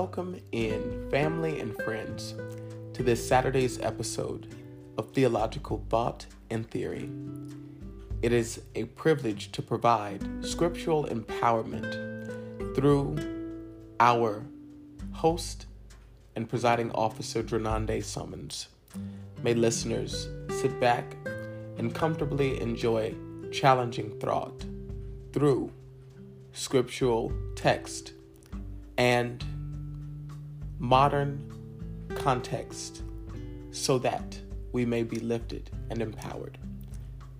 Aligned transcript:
Welcome 0.00 0.38
in, 0.52 1.08
family 1.10 1.58
and 1.58 1.74
friends, 1.82 2.34
to 2.92 3.02
this 3.02 3.26
Saturday's 3.26 3.80
episode 3.80 4.54
of 4.98 5.10
Theological 5.12 5.86
Thought 5.88 6.26
and 6.50 6.70
Theory. 6.70 7.08
It 8.20 8.30
is 8.30 8.60
a 8.74 8.84
privilege 8.84 9.52
to 9.52 9.62
provide 9.62 10.22
scriptural 10.44 11.06
empowerment 11.06 12.74
through 12.74 13.16
our 13.98 14.44
host 15.12 15.64
and 16.34 16.46
presiding 16.46 16.90
officer, 16.90 17.42
Drenande 17.42 18.04
Summons. 18.04 18.68
May 19.42 19.54
listeners 19.54 20.28
sit 20.50 20.78
back 20.78 21.16
and 21.78 21.94
comfortably 21.94 22.60
enjoy 22.60 23.14
challenging 23.50 24.10
thought 24.20 24.62
through 25.32 25.72
scriptural 26.52 27.32
text 27.54 28.12
and 28.98 29.42
modern 30.78 31.52
context 32.14 33.02
so 33.70 33.98
that 33.98 34.38
we 34.72 34.84
may 34.84 35.02
be 35.02 35.18
lifted 35.18 35.70
and 35.90 36.02
empowered. 36.02 36.58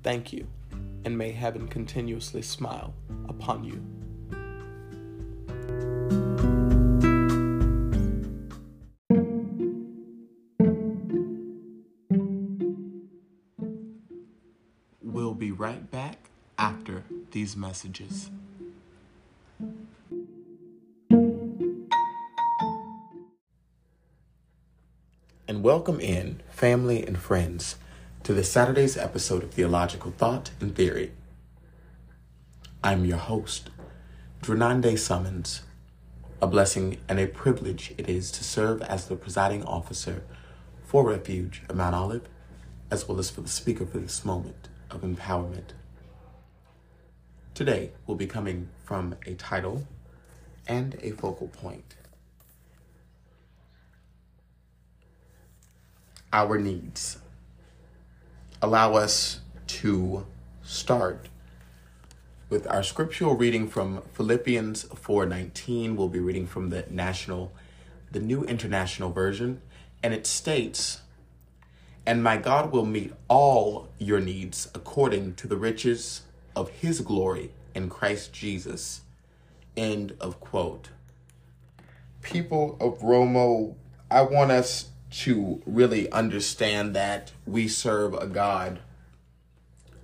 Thank 0.03 0.33
you, 0.33 0.47
and 1.05 1.17
may 1.17 1.33
heaven 1.33 1.69
continuously 1.69 2.43
smile 2.43 2.95
upon 3.29 3.65
you. 3.65 3.83
We'll 15.03 15.35
be 15.35 15.51
right 15.51 15.91
back 15.91 16.31
after 16.59 17.05
these 17.33 17.57
messages. 17.57 18.31
Welcome 25.67 25.99
in, 25.99 26.41
family 26.49 27.05
and 27.05 27.19
friends, 27.19 27.75
to 28.23 28.33
this 28.33 28.53
Saturday's 28.53 28.97
episode 28.97 29.43
of 29.43 29.51
Theological 29.51 30.13
Thought 30.13 30.53
and 30.61 30.73
Theory. 30.73 31.11
I'm 32.85 33.05
your 33.05 33.17
host, 33.17 33.71
Drenande 34.41 34.97
Summons. 34.97 35.63
A 36.41 36.47
blessing 36.47 36.99
and 37.09 37.19
a 37.19 37.27
privilege 37.27 37.93
it 37.99 38.09
is 38.09 38.31
to 38.31 38.45
serve 38.45 38.81
as 38.83 39.09
the 39.09 39.17
presiding 39.17 39.65
officer 39.65 40.23
for 40.85 41.09
Refuge 41.09 41.65
of 41.69 41.75
Mount 41.75 41.97
Olive, 41.97 42.29
as 42.89 43.09
well 43.09 43.19
as 43.19 43.31
for 43.31 43.41
the 43.41 43.49
speaker 43.49 43.87
for 43.87 43.99
this 43.99 44.25
moment 44.25 44.69
of 44.93 45.01
empowerment. 45.01 45.73
Today, 47.55 47.91
we'll 48.07 48.17
be 48.17 48.29
coming 48.29 48.69
from 48.85 49.17
a 49.27 49.35
title 49.35 49.85
and 50.69 50.97
a 51.03 51.11
focal 51.11 51.49
point. 51.49 51.97
Our 56.37 56.59
needs. 56.59 57.17
Allow 58.61 58.93
us 58.93 59.41
to 59.69 60.27
start 60.63 61.31
with 62.51 62.67
our 62.67 62.83
scriptural 62.83 63.35
reading 63.35 63.67
from 63.69 64.03
Philippians 64.13 64.83
4:19. 64.95 65.97
We'll 65.97 66.11
be 66.11 66.21
reading 66.21 66.47
from 66.47 66.69
the 66.69 66.85
National 66.91 67.53
the 68.13 68.21
New 68.21 68.45
International 68.45 69.11
Version, 69.11 69.63
and 70.03 70.13
it 70.13 70.27
states, 70.27 71.01
"And 72.05 72.23
my 72.23 72.37
God 72.37 72.71
will 72.71 72.85
meet 72.85 73.15
all 73.29 73.89
your 73.97 74.21
needs 74.21 74.69
according 74.75 75.37
to 75.37 75.49
the 75.49 75.57
riches 75.57 76.21
of 76.55 76.69
his 76.69 77.01
glory 77.01 77.55
in 77.75 77.89
Christ 77.89 78.35
Jesus." 78.35 79.01
End 79.75 80.15
of 80.21 80.39
quote. 80.41 80.91
People 82.21 82.77
of 82.79 82.99
Romo, 83.01 83.75
I 84.11 84.21
want 84.21 84.51
us 84.51 84.91
to 85.11 85.63
really 85.67 86.11
understand 86.11 86.95
that 86.95 87.33
we 87.47 87.69
serve 87.69 88.15
a 88.15 88.27
God 88.27 88.81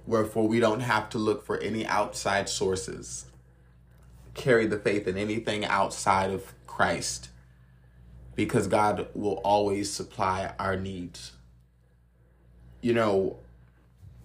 Wherefore, 0.06 0.48
we 0.48 0.58
don't 0.58 0.80
have 0.80 1.08
to 1.10 1.18
look 1.18 1.44
for 1.44 1.58
any 1.58 1.86
outside 1.86 2.48
sources, 2.48 3.26
carry 4.34 4.66
the 4.66 4.78
faith 4.78 5.06
in 5.06 5.16
anything 5.16 5.64
outside 5.64 6.30
of 6.30 6.54
Christ, 6.66 7.28
because 8.34 8.66
God 8.66 9.08
will 9.14 9.40
always 9.44 9.92
supply 9.92 10.54
our 10.58 10.76
needs. 10.76 11.32
You 12.80 12.94
know, 12.94 13.36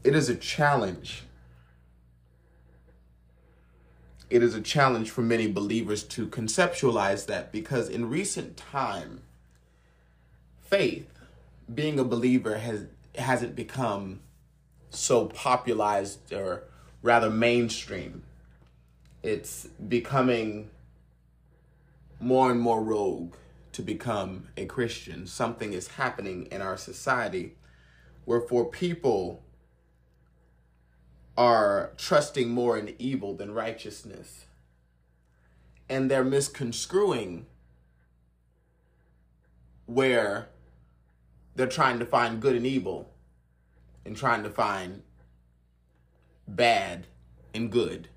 it 0.03 0.15
is 0.15 0.29
a 0.29 0.35
challenge. 0.35 1.23
It 4.31 4.41
is 4.41 4.55
a 4.55 4.61
challenge 4.61 5.11
for 5.11 5.21
many 5.21 5.45
believers 5.47 6.03
to 6.05 6.27
conceptualize 6.27 7.27
that 7.27 7.51
because 7.51 7.87
in 7.87 8.09
recent 8.09 8.57
time, 8.57 9.21
faith, 10.69 11.07
being 11.73 11.99
a 11.99 12.03
believer, 12.03 12.57
has 12.57 12.85
hasn't 13.15 13.55
become 13.55 14.19
so 14.89 15.25
popularized 15.25 16.31
or 16.31 16.63
rather 17.01 17.29
mainstream. 17.29 18.23
It's 19.23 19.65
becoming 19.65 20.69
more 22.19 22.51
and 22.51 22.59
more 22.59 22.83
rogue 22.83 23.33
to 23.73 23.81
become 23.81 24.47
a 24.55 24.65
Christian. 24.65 25.27
Something 25.27 25.73
is 25.73 25.87
happening 25.89 26.47
in 26.51 26.61
our 26.61 26.77
society 26.77 27.55
where 28.25 28.41
for 28.41 28.65
people 28.65 29.43
are 31.37 31.91
trusting 31.97 32.49
more 32.49 32.77
in 32.77 32.95
evil 32.97 33.35
than 33.35 33.53
righteousness. 33.53 34.45
And 35.87 36.09
they're 36.09 36.23
misconstruing 36.23 37.45
where 39.85 40.49
they're 41.57 41.67
trying 41.67 41.97
to 41.97 42.05
find 42.05 42.39
good 42.39 42.55
and 42.55 42.65
evil 42.65 43.09
and 44.05 44.15
trying 44.15 44.43
to 44.43 44.49
find 44.49 45.01
bad 46.47 47.07
and 47.53 47.71
good. 47.71 48.07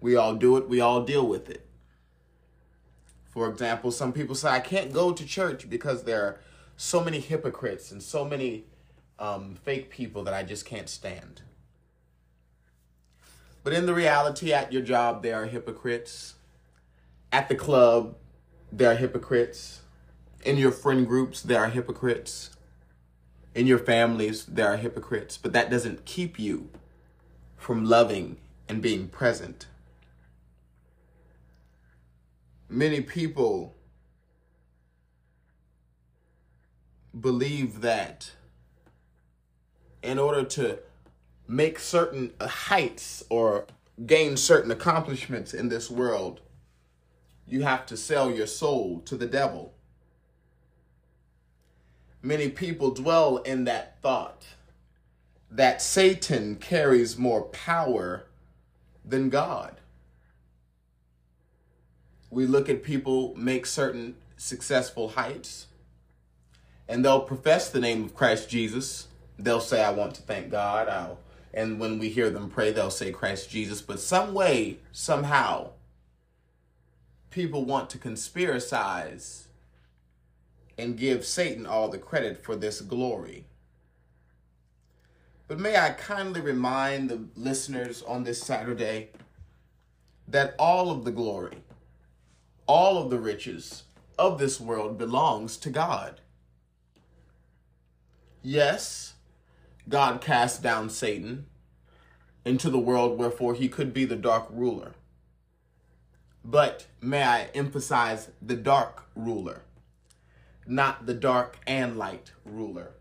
We 0.00 0.14
all 0.14 0.36
do 0.36 0.56
it, 0.56 0.68
we 0.68 0.80
all 0.80 1.02
deal 1.02 1.26
with 1.26 1.50
it. 1.50 1.66
For 3.26 3.48
example, 3.48 3.90
some 3.90 4.12
people 4.12 4.36
say, 4.36 4.48
I 4.48 4.60
can't 4.60 4.92
go 4.92 5.12
to 5.12 5.26
church 5.26 5.68
because 5.68 6.04
there 6.04 6.22
are 6.22 6.40
so 6.76 7.02
many 7.02 7.18
hypocrites 7.18 7.90
and 7.90 8.00
so 8.00 8.24
many 8.24 8.66
um, 9.18 9.56
fake 9.56 9.90
people 9.90 10.22
that 10.22 10.34
I 10.34 10.44
just 10.44 10.64
can't 10.64 10.88
stand. 10.88 11.42
But 13.64 13.72
in 13.72 13.86
the 13.86 13.94
reality, 13.94 14.52
at 14.52 14.72
your 14.72 14.82
job, 14.82 15.24
there 15.24 15.42
are 15.42 15.46
hypocrites. 15.46 16.34
At 17.32 17.48
the 17.48 17.56
club, 17.56 18.14
there 18.70 18.92
are 18.92 18.96
hypocrites. 18.96 19.80
In 20.44 20.58
your 20.58 20.72
friend 20.72 21.06
groups, 21.06 21.40
there 21.40 21.60
are 21.60 21.70
hypocrites. 21.70 22.50
In 23.54 23.66
your 23.66 23.78
families 23.78 24.44
there 24.44 24.68
are 24.68 24.76
hypocrites, 24.76 25.38
but 25.38 25.54
that 25.54 25.70
doesn't 25.70 26.04
keep 26.04 26.38
you 26.38 26.68
from 27.56 27.86
loving 27.86 28.36
and 28.68 28.82
being 28.82 29.08
present. 29.08 29.66
Many 32.68 33.00
people 33.00 33.74
believe 37.18 37.80
that 37.80 38.32
in 40.02 40.18
order 40.18 40.44
to 40.44 40.80
make 41.48 41.78
certain 41.78 42.32
heights 42.40 43.24
or 43.30 43.66
gain 44.04 44.36
certain 44.36 44.70
accomplishments 44.70 45.54
in 45.54 45.68
this 45.70 45.90
world, 45.90 46.40
you 47.46 47.62
have 47.62 47.86
to 47.86 47.96
sell 47.96 48.30
your 48.30 48.46
soul 48.46 49.00
to 49.06 49.16
the 49.16 49.26
devil 49.26 49.73
many 52.24 52.48
people 52.48 52.90
dwell 52.90 53.36
in 53.38 53.64
that 53.64 54.00
thought 54.00 54.46
that 55.50 55.82
Satan 55.82 56.56
carries 56.56 57.18
more 57.18 57.42
power 57.42 58.26
than 59.04 59.28
God. 59.28 59.76
We 62.30 62.46
look 62.46 62.68
at 62.68 62.82
people 62.82 63.34
make 63.36 63.66
certain 63.66 64.16
successful 64.36 65.10
heights 65.10 65.66
and 66.88 67.04
they'll 67.04 67.20
profess 67.20 67.70
the 67.70 67.80
name 67.80 68.04
of 68.04 68.14
Christ 68.14 68.48
Jesus. 68.48 69.08
They'll 69.38 69.60
say, 69.60 69.82
I 69.82 69.90
want 69.90 70.14
to 70.16 70.22
thank 70.22 70.50
God. 70.50 70.88
I'll, 70.88 71.18
and 71.52 71.78
when 71.78 71.98
we 71.98 72.08
hear 72.08 72.30
them 72.30 72.50
pray, 72.50 72.72
they'll 72.72 72.90
say 72.90 73.12
Christ 73.12 73.48
Jesus. 73.50 73.80
But 73.80 74.00
some 74.00 74.34
way, 74.34 74.78
somehow, 74.92 75.70
people 77.30 77.64
want 77.64 77.90
to 77.90 77.98
conspiracize 77.98 79.43
and 80.78 80.98
give 80.98 81.24
Satan 81.24 81.66
all 81.66 81.88
the 81.88 81.98
credit 81.98 82.42
for 82.44 82.56
this 82.56 82.80
glory. 82.80 83.46
But 85.48 85.60
may 85.60 85.76
I 85.76 85.90
kindly 85.90 86.40
remind 86.40 87.10
the 87.10 87.24
listeners 87.36 88.02
on 88.02 88.24
this 88.24 88.42
Saturday 88.42 89.10
that 90.28 90.54
all 90.58 90.90
of 90.90 91.04
the 91.04 91.12
glory, 91.12 91.58
all 92.66 92.98
of 93.02 93.10
the 93.10 93.18
riches 93.20 93.84
of 94.18 94.38
this 94.38 94.60
world 94.60 94.98
belongs 94.98 95.56
to 95.58 95.70
God. 95.70 96.20
Yes, 98.42 99.14
God 99.88 100.20
cast 100.20 100.62
down 100.62 100.90
Satan 100.90 101.46
into 102.44 102.70
the 102.70 102.78
world, 102.78 103.18
wherefore 103.18 103.54
he 103.54 103.68
could 103.68 103.94
be 103.94 104.04
the 104.04 104.16
dark 104.16 104.46
ruler. 104.50 104.94
but 106.44 106.86
may 107.00 107.22
I 107.22 107.44
emphasize 107.54 108.30
the 108.42 108.56
dark 108.56 109.04
ruler, 109.16 109.62
not 110.66 111.06
the 111.06 111.14
dark 111.14 111.58
and 111.66 111.96
light 111.98 112.32
ruler. 112.44 112.92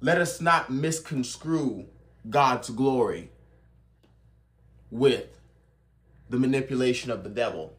Let 0.00 0.18
us 0.18 0.40
not 0.40 0.70
misconstrue 0.70 1.86
God's 2.28 2.70
glory 2.70 3.30
with 4.90 5.40
the 6.28 6.38
manipulation 6.38 7.10
of 7.10 7.24
the 7.24 7.30
devil. 7.30 7.74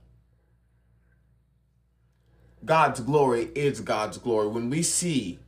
God's 2.65 2.99
glory 2.99 3.49
is 3.55 3.79
God's 3.81 4.17
glory. 4.17 4.47
When 4.47 4.69
we 4.69 4.81
see 4.81 5.39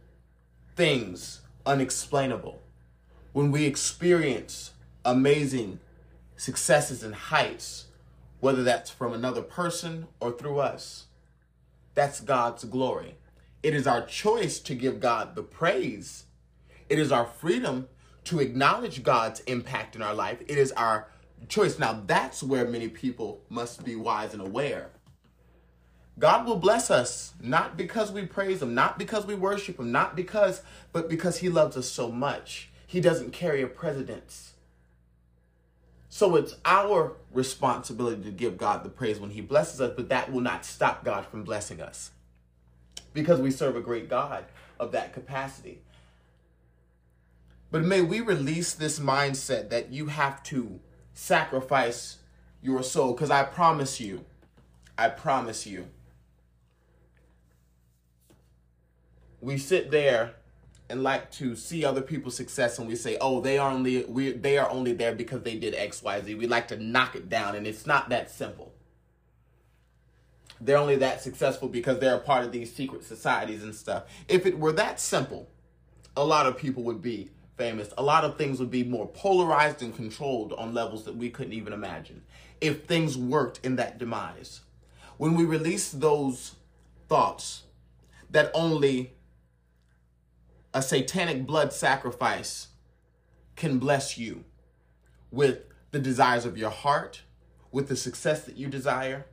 things 0.76 1.42
unexplainable, 1.66 2.62
when 3.34 3.52
we 3.52 3.66
experience 3.66 4.72
amazing 5.04 5.80
successes 6.36 7.04
and 7.04 7.16
heights, 7.16 7.86
whether 8.40 8.64
that's 8.64 8.90
from 8.90 9.12
another 9.12 9.42
person 9.42 10.08
or 10.20 10.32
through 10.32 10.60
us, 10.60 11.08
that's 11.96 12.22
God's 12.22 12.64
glory. 12.66 13.16
It 13.62 13.74
is 13.74 13.88
our 13.88 14.06
choice 14.06 14.60
to 14.60 14.76
give 14.76 15.00
God 15.00 15.36
the 15.36 15.44
praise. 15.44 16.26
It 16.88 16.98
is 16.98 17.12
our 17.12 17.26
freedom 17.26 17.88
to 18.26 18.40
acknowledge 18.40 19.04
God's 19.04 19.42
impact 19.42 19.96
in 19.96 20.02
our 20.02 20.14
life. 20.14 20.42
It 20.42 20.58
is 20.58 20.72
our 20.74 21.08
choice. 21.48 21.80
Now, 21.80 22.04
that's 22.06 22.42
where 22.44 22.68
many 22.68 22.88
people 22.88 23.42
must 23.50 23.84
be 23.84 23.96
wise 23.96 24.34
and 24.34 24.42
aware. 24.42 24.92
God 26.18 26.46
will 26.46 26.58
bless 26.58 26.92
us 26.92 27.34
not 27.42 27.78
because 27.78 28.12
we 28.12 28.26
praise 28.26 28.62
Him, 28.62 28.76
not 28.76 29.00
because 29.00 29.26
we 29.26 29.36
worship 29.36 29.80
Him, 29.80 29.92
not 29.92 30.16
because, 30.16 30.62
but 30.92 31.10
because 31.10 31.38
He 31.38 31.50
loves 31.50 31.78
us 31.78 31.90
so 31.90 32.12
much. 32.12 32.70
He 32.86 33.00
doesn't 33.00 33.32
carry 33.32 33.62
a 33.62 33.68
precedence. 33.68 34.54
So 36.10 36.36
it's 36.36 36.56
our 36.66 37.14
responsibility 37.32 38.24
to 38.24 38.32
give 38.32 38.58
God 38.58 38.84
the 38.84 38.90
praise 38.90 39.20
when 39.20 39.30
He 39.30 39.42
blesses 39.42 39.80
us, 39.80 39.94
but 39.96 40.10
that 40.10 40.32
will 40.32 40.42
not 40.42 40.66
stop 40.66 41.06
God 41.06 41.26
from 41.28 41.44
blessing 41.44 41.80
us 41.80 42.12
because 43.14 43.40
we 43.40 43.52
serve 43.52 43.76
a 43.76 43.82
great 43.82 44.10
God 44.10 44.46
of 44.80 44.92
that 44.92 45.14
capacity. 45.14 45.82
But 47.72 47.84
may 47.84 48.02
we 48.02 48.22
release 48.22 48.74
this 48.74 49.00
mindset 49.00 49.70
that 49.70 49.92
you 49.92 50.08
have 50.08 50.42
to 50.44 50.80
sacrifice 51.14 52.18
your 52.62 52.82
soul 52.82 53.14
because 53.14 53.30
I 53.30 53.44
promise 53.44 54.00
you, 54.00 54.26
I 54.98 55.10
promise 55.10 55.68
you, 55.68 55.88
we 59.42 59.60
sit 59.60 59.92
there 59.92 60.34
and 60.90 61.04
like 61.04 61.32
to 61.32 61.56
see 61.56 61.86
other 61.86 62.02
people's 62.02 62.36
success 62.36 62.80
and 62.80 62.88
we 62.88 62.96
say, 62.96 63.18
"Oh, 63.22 63.42
they 63.42 63.58
are 63.58 63.72
only 63.72 64.04
we 64.06 64.32
they 64.32 64.58
are 64.58 64.70
only 64.70 64.94
there 64.94 65.14
because 65.14 65.44
they 65.44 65.58
did 65.58 65.74
XYZ." 65.74 66.38
We 66.38 66.48
like 66.48 66.68
to 66.70 66.78
knock 66.78 67.16
it 67.16 67.30
down 67.30 67.56
and 67.56 67.68
it's 67.68 67.86
not 67.86 68.10
that 68.10 68.32
simple. 68.32 68.74
They're 70.62 70.78
only 70.78 70.98
that 70.98 71.22
successful 71.22 71.70
because 71.70 72.00
they're 72.00 72.16
a 72.16 72.20
part 72.20 72.44
of 72.44 72.52
these 72.52 72.74
secret 72.74 73.04
societies 73.04 73.64
and 73.64 73.74
stuff. 73.74 74.04
If 74.28 74.46
it 74.46 74.60
were 74.60 74.74
that 74.74 75.00
simple, 75.00 75.48
a 76.18 76.26
lot 76.26 76.48
of 76.48 76.58
people 76.58 76.84
would 76.84 77.02
be 77.02 77.30
famous. 77.56 77.94
A 77.98 78.04
lot 78.04 78.26
of 78.26 78.38
things 78.38 78.60
would 78.60 78.72
be 78.72 78.84
more 78.84 79.08
polarized 79.08 79.82
and 79.82 79.96
controlled 79.96 80.54
on 80.54 80.74
levels 80.74 81.06
that 81.06 81.16
we 81.16 81.30
couldn't 81.30 81.54
even 81.54 81.72
imagine 81.72 82.24
if 82.62 82.86
things 82.86 83.18
worked 83.18 83.60
in 83.64 83.78
that 83.78 83.98
demise. 83.98 84.62
When 85.18 85.36
we 85.36 85.46
release 85.46 85.92
those 85.92 86.56
thoughts 87.08 87.64
that 88.30 88.52
only 88.54 89.14
a 90.74 90.82
satanic 90.82 91.46
blood 91.46 91.74
sacrifice 91.74 92.68
can 93.56 93.80
bless 93.80 94.18
you 94.18 94.44
with 95.32 95.60
the 95.92 96.00
desires 96.00 96.46
of 96.46 96.58
your 96.58 96.70
heart, 96.70 97.24
with 97.72 97.88
the 97.88 97.96
success 97.96 98.44
that 98.46 98.58
you 98.58 98.68
desire. 98.68 99.26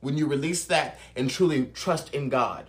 When 0.00 0.18
you 0.18 0.26
release 0.26 0.64
that 0.66 0.98
and 1.16 1.30
truly 1.30 1.66
trust 1.66 2.14
in 2.14 2.28
God, 2.28 2.68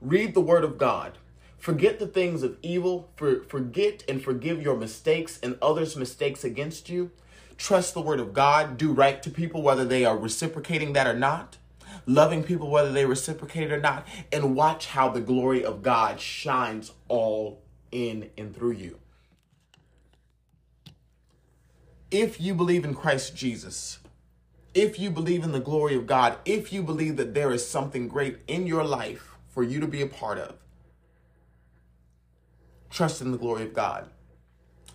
read 0.00 0.34
the 0.34 0.40
Word 0.40 0.64
of 0.64 0.78
God. 0.78 1.18
Forget 1.58 1.98
the 1.98 2.06
things 2.06 2.44
of 2.44 2.58
evil, 2.62 3.10
for, 3.16 3.42
forget 3.42 4.04
and 4.08 4.22
forgive 4.22 4.62
your 4.62 4.76
mistakes 4.76 5.40
and 5.42 5.58
others' 5.60 5.96
mistakes 5.96 6.44
against 6.44 6.88
you. 6.88 7.10
Trust 7.56 7.94
the 7.94 8.00
Word 8.00 8.20
of 8.20 8.32
God. 8.32 8.76
Do 8.76 8.92
right 8.92 9.20
to 9.22 9.30
people, 9.30 9.62
whether 9.62 9.84
they 9.84 10.04
are 10.04 10.16
reciprocating 10.16 10.92
that 10.92 11.08
or 11.08 11.18
not 11.18 11.56
loving 12.06 12.42
people 12.42 12.70
whether 12.70 12.92
they 12.92 13.04
reciprocate 13.04 13.72
or 13.72 13.80
not, 13.80 14.06
and 14.32 14.54
watch 14.56 14.86
how 14.86 15.08
the 15.08 15.20
glory 15.20 15.64
of 15.64 15.82
God 15.82 16.20
shines 16.20 16.92
all 17.08 17.62
in 17.90 18.30
and 18.38 18.54
through 18.54 18.72
you. 18.72 18.98
If 22.10 22.40
you 22.40 22.54
believe 22.54 22.84
in 22.84 22.94
Christ 22.94 23.36
Jesus, 23.36 23.98
if 24.72 24.98
you 24.98 25.10
believe 25.10 25.42
in 25.42 25.52
the 25.52 25.60
glory 25.60 25.96
of 25.96 26.06
God, 26.06 26.38
if 26.44 26.72
you 26.72 26.82
believe 26.82 27.16
that 27.16 27.34
there 27.34 27.50
is 27.50 27.66
something 27.66 28.08
great 28.08 28.38
in 28.46 28.66
your 28.66 28.84
life 28.84 29.36
for 29.48 29.62
you 29.62 29.80
to 29.80 29.86
be 29.86 30.02
a 30.02 30.06
part 30.06 30.38
of, 30.38 30.56
trust 32.90 33.20
in 33.20 33.32
the 33.32 33.38
glory 33.38 33.62
of 33.64 33.74
God. 33.74 34.08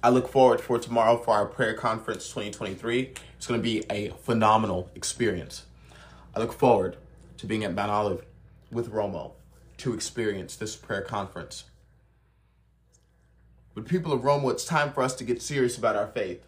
I 0.03 0.09
look 0.09 0.27
forward 0.27 0.61
for 0.61 0.79
tomorrow 0.79 1.17
for 1.17 1.31
our 1.35 1.45
prayer 1.45 1.73
conference 1.73 2.27
2023. 2.29 3.13
It's 3.37 3.45
going 3.45 3.59
to 3.59 3.63
be 3.63 3.83
a 3.89 4.09
phenomenal 4.09 4.89
experience. 4.95 5.65
I 6.35 6.39
look 6.39 6.53
forward 6.53 6.97
to 7.37 7.45
being 7.45 7.63
at 7.63 7.73
Mount 7.73 7.91
Olive 7.91 8.25
with 8.71 8.91
Romo 8.91 9.33
to 9.77 9.93
experience 9.93 10.55
this 10.55 10.75
prayer 10.75 11.01
conference. 11.01 11.65
But 13.73 13.87
people 13.87 14.13
of 14.13 14.21
Romo, 14.21 14.51
it's 14.51 14.65
time 14.65 14.91
for 14.93 15.01
us 15.03 15.15
to 15.15 15.23
get 15.23 15.41
serious 15.41 15.77
about 15.77 15.95
our 15.95 16.07
faith. 16.07 16.45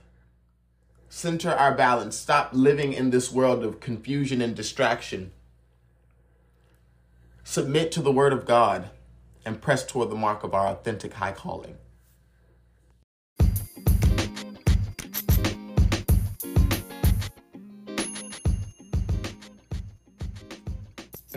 Center 1.09 1.51
our 1.51 1.73
balance. 1.73 2.15
Stop 2.17 2.49
living 2.53 2.93
in 2.93 3.09
this 3.09 3.31
world 3.31 3.63
of 3.63 3.79
confusion 3.79 4.41
and 4.41 4.55
distraction. 4.55 5.31
Submit 7.43 7.91
to 7.91 8.01
the 8.01 8.11
word 8.11 8.33
of 8.33 8.45
God 8.45 8.89
and 9.45 9.61
press 9.61 9.85
toward 9.85 10.09
the 10.09 10.15
mark 10.15 10.43
of 10.43 10.53
our 10.53 10.67
authentic 10.67 11.13
high 11.13 11.33
calling. 11.33 11.77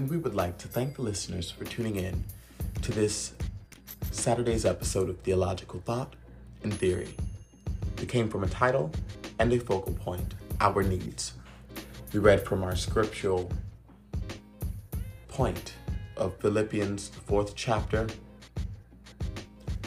And 0.06 0.12
we 0.12 0.18
would 0.18 0.36
like 0.36 0.56
to 0.58 0.68
thank 0.68 0.94
the 0.94 1.02
listeners 1.02 1.50
for 1.50 1.64
tuning 1.64 1.96
in 1.96 2.22
to 2.82 2.92
this 2.92 3.32
Saturday's 4.12 4.64
episode 4.64 5.10
of 5.10 5.18
Theological 5.18 5.80
Thought 5.80 6.14
and 6.62 6.72
Theory. 6.72 7.08
It 8.00 8.08
came 8.08 8.28
from 8.28 8.44
a 8.44 8.46
title 8.46 8.92
and 9.40 9.52
a 9.52 9.58
focal 9.58 9.94
point 9.94 10.34
Our 10.60 10.84
Needs. 10.84 11.32
We 12.12 12.20
read 12.20 12.44
from 12.44 12.62
our 12.62 12.76
scriptural 12.76 13.50
point 15.26 15.74
of 16.16 16.36
Philippians, 16.36 17.08
fourth 17.08 17.56
chapter, 17.56 18.06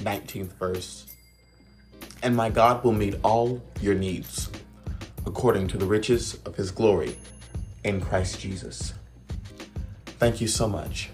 19th 0.01 0.51
verse. 0.59 1.15
And 2.23 2.35
my 2.35 2.49
God 2.49 2.83
will 2.83 2.91
meet 2.91 3.15
all 3.23 3.63
your 3.79 3.95
needs 3.95 4.49
according 5.25 5.69
to 5.69 5.77
the 5.77 5.85
riches 5.85 6.37
of 6.45 6.57
his 6.57 6.71
glory 6.71 7.15
in 7.85 8.01
Christ 8.01 8.41
Jesus. 8.41 8.95
Thank 10.19 10.41
you 10.41 10.49
so 10.49 10.67
much. 10.67 11.11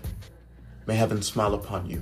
May 0.87 0.95
heaven 0.95 1.21
smile 1.21 1.53
upon 1.53 1.87
you. 1.87 2.01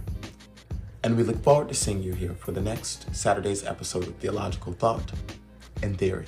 And 1.04 1.18
we 1.18 1.24
look 1.24 1.44
forward 1.44 1.68
to 1.68 1.74
seeing 1.74 2.02
you 2.02 2.14
here 2.14 2.34
for 2.34 2.54
the 2.54 2.62
next 2.62 3.14
Saturday's 3.14 3.66
episode 3.66 4.08
of 4.08 4.16
Theological 4.16 4.72
Thought 4.72 5.12
and 5.82 5.98
Theory. 5.98 6.26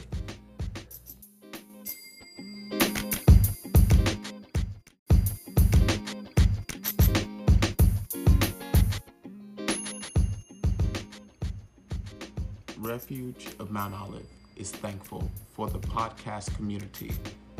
Refuge 12.77 13.47
of 13.59 13.71
Mount 13.71 13.93
Olive 13.93 14.27
is 14.57 14.71
thankful 14.71 15.31
for 15.53 15.69
the 15.69 15.79
podcast 15.79 16.53
community 16.57 17.13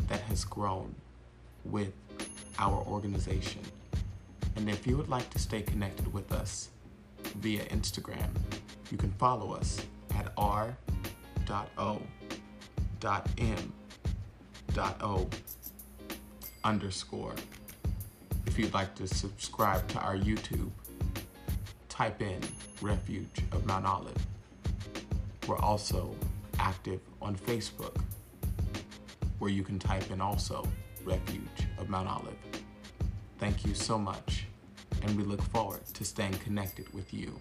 that 0.08 0.20
has 0.20 0.44
grown 0.44 0.94
with 1.64 1.94
our 2.58 2.84
organization. 2.86 3.60
And 4.56 4.68
if 4.70 4.86
you 4.86 4.96
would 4.96 5.08
like 5.08 5.28
to 5.30 5.38
stay 5.38 5.62
connected 5.62 6.12
with 6.12 6.32
us 6.32 6.70
via 7.36 7.64
Instagram, 7.66 8.28
you 8.90 8.96
can 8.96 9.10
follow 9.12 9.52
us 9.52 9.80
at 10.14 10.32
r.o.m.o 10.36 10.76
underscore. 16.64 17.34
If 18.46 18.58
you'd 18.58 18.74
like 18.74 18.94
to 18.96 19.06
subscribe 19.06 19.86
to 19.88 19.98
our 20.00 20.16
YouTube, 20.16 20.70
type 21.88 22.20
in 22.20 22.40
Refuge 22.80 23.40
of 23.52 23.64
Mount 23.66 23.86
Olive. 23.86 24.26
We're 25.46 25.58
also 25.58 26.14
active 26.58 27.00
on 27.22 27.36
Facebook, 27.36 27.96
where 29.38 29.50
you 29.50 29.62
can 29.62 29.78
type 29.78 30.10
in 30.10 30.20
also 30.20 30.66
Refuge 31.04 31.65
of 31.78 31.88
Mount 31.88 32.08
Olive. 32.08 32.36
Thank 33.38 33.64
you 33.66 33.74
so 33.74 33.98
much, 33.98 34.46
and 35.02 35.16
we 35.16 35.24
look 35.24 35.42
forward 35.42 35.84
to 35.86 36.04
staying 36.04 36.34
connected 36.34 36.92
with 36.94 37.12
you. 37.12 37.38